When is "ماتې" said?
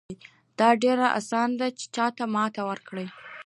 2.33-2.61